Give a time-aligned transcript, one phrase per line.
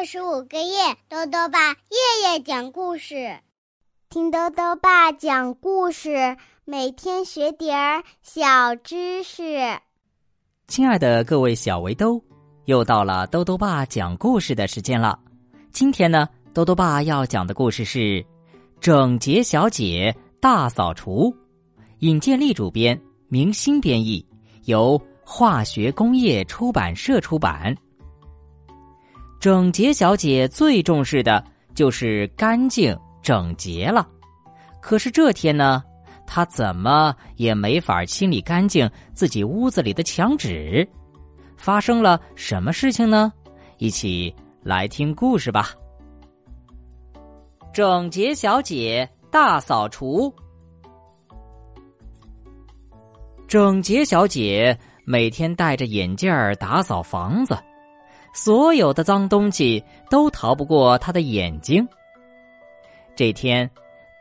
[0.00, 3.38] 六十五个月，豆豆爸夜夜讲故事，
[4.08, 9.78] 听豆豆爸讲故事，每天学点儿小知识。
[10.68, 12.18] 亲爱的各位小围兜，
[12.64, 15.18] 又到了豆豆爸讲故事的时间了。
[15.70, 17.98] 今天呢，豆豆爸要讲的故事是
[18.80, 21.24] 《整洁小姐大扫除》，
[21.98, 24.26] 尹建莉主编，明星编译，
[24.64, 27.76] 由化学工业出版社出版。
[29.40, 31.42] 整洁小姐最重视的
[31.74, 34.06] 就是干净整洁了，
[34.82, 35.82] 可是这天呢，
[36.26, 40.86] 她怎么也没法清理干净自己屋子里的墙纸。
[41.56, 43.32] 发生了什么事情呢？
[43.78, 45.70] 一起来听故事吧。
[47.72, 50.30] 整洁小姐大扫除。
[53.48, 57.56] 整洁小姐每天戴着眼镜儿打扫房子。
[58.32, 61.86] 所有的脏东西都逃不过他的眼睛。
[63.16, 63.68] 这天，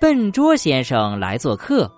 [0.00, 1.90] 笨拙先生来做客，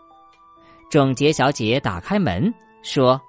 [0.91, 2.53] 整洁小姐打开门
[2.83, 3.21] 说：“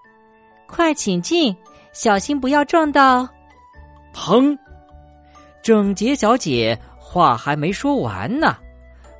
[0.67, 1.55] 快请进，
[1.93, 3.27] 小心不要撞到。”
[4.13, 4.57] 砰！
[5.61, 8.57] 整洁小姐话还没说完呢，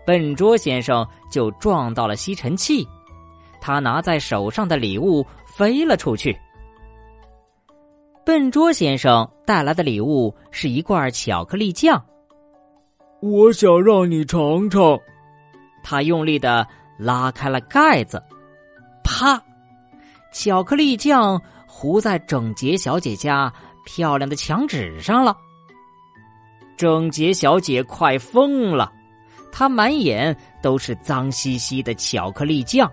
[0.06, 2.86] 笨拙先生就撞到了吸尘器，
[3.62, 6.38] 他拿在手上的礼物飞了出去。
[8.24, 12.04] 笨拙先生带来的礼物是一罐巧克力酱。
[13.20, 15.00] 我想让你尝尝。
[15.84, 16.66] 他用力的
[17.00, 18.22] 拉开了盖子，
[19.04, 19.42] 啪！
[20.32, 23.52] 巧克力酱糊在整洁小姐家
[23.86, 25.36] 漂亮的墙纸上了。
[26.78, 28.92] 整洁小姐快疯了，
[29.52, 32.90] 她满眼都是脏兮兮的巧克力酱。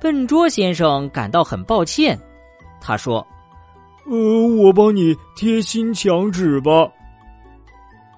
[0.00, 2.16] 笨拙先生感到很抱歉，
[2.80, 3.26] 他说。
[4.08, 6.88] 呃，我帮你贴新墙纸吧。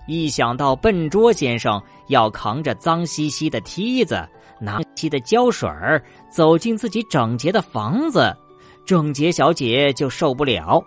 [0.06, 4.26] 一想到笨拙先生要扛着脏兮兮的梯子、
[4.60, 5.68] 拿漆的胶水
[6.30, 8.36] 走进自己整洁的房子，
[8.84, 10.82] 整洁小姐就受不了。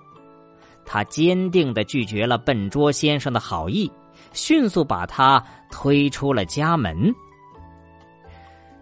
[0.85, 3.89] 她坚定的拒绝了笨拙先生的好意，
[4.33, 7.13] 迅速把他推出了家门。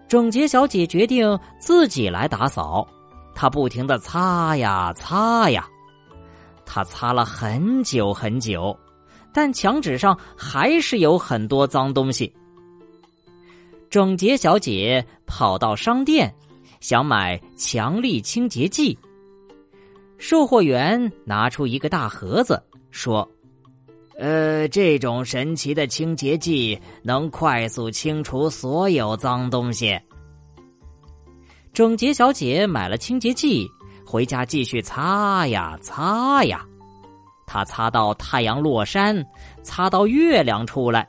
[0.07, 2.88] 整洁小姐决定自己来打扫，
[3.35, 5.67] 她不停的擦呀擦呀。
[6.66, 8.77] 他擦了很久很久，
[9.33, 12.33] 但墙纸上还是有很多脏东西。
[13.89, 16.33] 整洁小姐跑到商店，
[16.79, 18.97] 想买强力清洁剂。
[20.17, 22.61] 售货员拿出一个大盒子，
[22.91, 23.28] 说
[24.17, 29.99] ：“呃，这种神奇的清洁剂能快速清除所有脏东西。”
[31.73, 33.67] 整洁小姐买了清洁剂。
[34.11, 36.66] 回家继续擦呀擦呀，
[37.47, 39.25] 他擦到太阳落山，
[39.63, 41.07] 擦到月亮出来，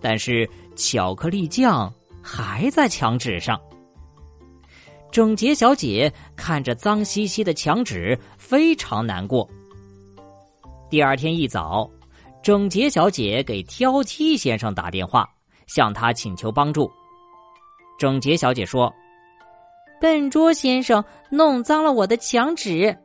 [0.00, 1.92] 但是巧克力酱
[2.22, 3.60] 还在墙纸上。
[5.12, 9.46] 整洁小姐看着脏兮兮的墙纸，非常难过。
[10.88, 11.86] 第二天一早，
[12.42, 15.28] 整洁小姐给挑剔先生打电话，
[15.66, 16.90] 向他请求帮助。
[17.98, 18.90] 整洁小姐说。
[20.00, 22.96] 笨拙先生弄脏了我的墙纸，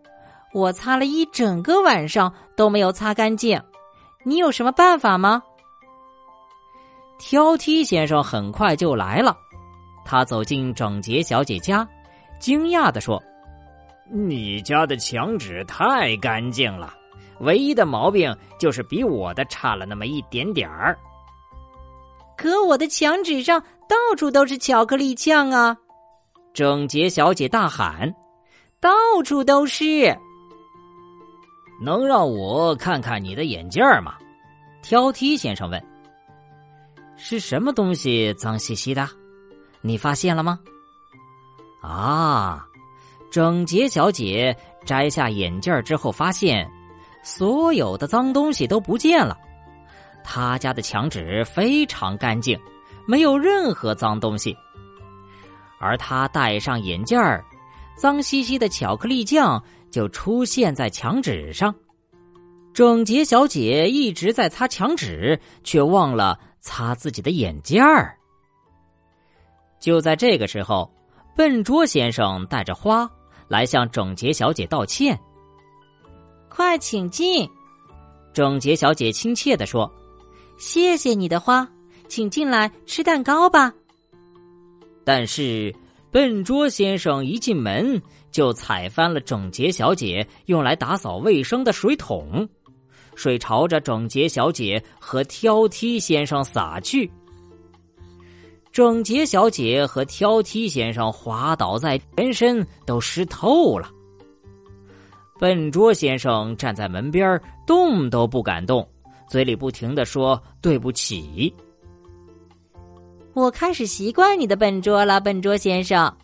[0.54, 3.62] 我擦了一整个晚上都没有擦干净。
[4.24, 5.42] 你有什么办法吗？
[7.20, 9.38] 挑剔先生很快就来了，
[10.06, 11.88] 他走进整洁小姐家，
[12.40, 13.22] 惊讶的说
[14.12, 16.94] ：“你家的墙纸太干净了，
[17.40, 20.98] 唯一的毛病就是比我的差了那么一点点儿。
[22.38, 25.78] 可我的墙纸上到处都是巧克力酱啊！”
[26.54, 28.14] 整洁小姐大喊
[28.80, 28.92] ：“到
[29.26, 30.16] 处都是！
[31.82, 34.16] 能让我看看你的眼镜吗？”
[34.84, 35.84] 挑剔先生问。
[37.18, 39.10] “是什么东西脏兮兮的？
[39.82, 40.60] 你发现了吗？”
[41.82, 42.68] 啊！
[43.32, 46.70] 整洁小姐摘下眼镜之后，发现
[47.24, 49.36] 所有的脏东西都不见了。
[50.24, 52.60] 她家的墙纸非常干净，
[53.08, 54.56] 没有任何脏东西。
[55.84, 57.44] 而他戴上眼镜儿，
[57.98, 61.76] 脏兮兮的巧克力酱就出现在墙纸上。
[62.74, 68.18] 整洁小姐一直在擦墙纸，却忘了擦自己的眼镜儿。
[69.80, 70.90] 就在这个时候，
[71.36, 73.08] 笨拙先生带着花
[73.50, 75.20] 来向整洁小姐道歉。
[76.50, 77.48] 快请进，
[78.34, 79.92] 整洁小姐亲切的说
[80.58, 81.68] ：“谢谢你的花，
[82.08, 83.74] 请进来吃蛋糕吧。”
[85.04, 85.74] 但是，
[86.12, 88.02] 笨拙先生一进门
[88.32, 92.48] 就踩翻了整洁小姐用来打扫卫生的水桶，
[93.16, 97.12] 水朝着整洁小姐和挑剔先生洒去。
[98.72, 103.90] 整洁小姐和挑剔先生滑倒在全身都湿透了。
[105.40, 108.88] 笨拙先生站在门边动都不敢动，
[109.28, 111.54] 嘴里不停的说：“对不起。”
[113.34, 116.16] 我开始习惯你的笨拙了，笨拙先生。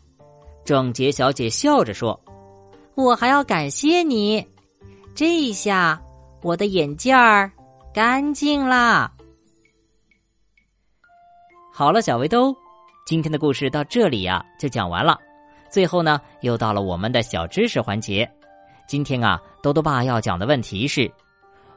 [0.64, 2.20] 郑洁小姐笑着说
[2.94, 4.46] ：“我还要感谢你，
[5.16, 6.00] 这一下
[6.44, 7.52] 我的眼镜儿
[7.92, 9.12] 干净啦。”
[11.74, 12.56] 好了，小围兜，
[13.08, 15.18] 今天的故事到这里呀就讲完了。
[15.72, 18.30] 最后呢，又到了我们的小知识环节。
[18.88, 21.12] 今天啊，多多爸要讲的问题是：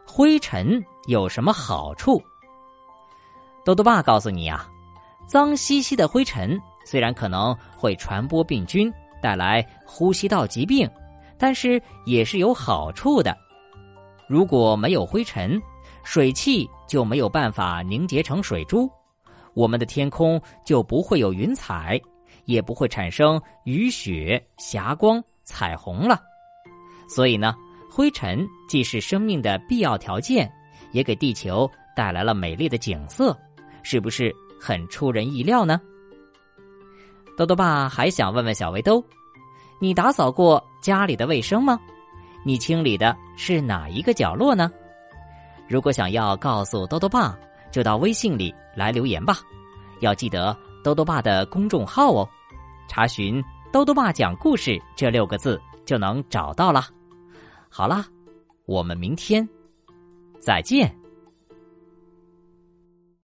[0.06, 2.22] 灰尘有什么好处？
[3.64, 4.68] 多多爸告诉你啊，
[5.32, 8.92] 脏兮兮的灰尘虽然可能会传播病菌，
[9.22, 10.86] 带来呼吸道疾病，
[11.38, 13.34] 但是也是有好处的。
[14.28, 15.58] 如果没有灰尘，
[16.04, 18.86] 水汽就没有办法凝结成水珠。
[19.54, 21.98] 我们的天空就不会有云彩，
[22.44, 26.20] 也不会产生雨雪、霞光、彩虹了。
[27.08, 27.54] 所以呢，
[27.90, 30.52] 灰尘既是生命的必要条件，
[30.90, 33.34] 也给地球带来了美丽的景色，
[33.82, 34.30] 是不是
[34.62, 35.80] 很出人意料呢？
[37.36, 39.04] 豆豆爸还想问问小围兜，
[39.80, 41.80] 你打扫过家里的卫生吗？
[42.44, 44.70] 你清理的是哪一个角落呢？
[45.68, 47.36] 如果想要告诉豆豆爸。
[47.72, 49.38] 就到微信里来留言吧，
[50.00, 50.54] 要记得
[50.84, 52.28] 兜兜爸的公众号哦，
[52.86, 53.42] 查询
[53.72, 56.84] “兜兜爸讲故事”这六个字就能找到了。
[57.70, 58.04] 好啦，
[58.66, 59.48] 我们明天
[60.38, 60.94] 再见。